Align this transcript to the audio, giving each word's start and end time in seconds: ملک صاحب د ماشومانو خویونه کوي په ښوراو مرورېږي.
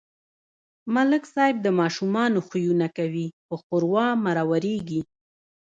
ملک 0.95 1.23
صاحب 1.33 1.57
د 1.63 1.67
ماشومانو 1.79 2.39
خویونه 2.47 2.87
کوي 2.97 3.27
په 3.47 3.55
ښوراو 3.63 4.21
مرورېږي. 4.25 5.01